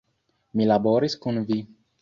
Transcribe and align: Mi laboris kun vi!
Mi 0.61 0.67
laboris 0.71 1.19
kun 1.27 1.39
vi! 1.53 1.63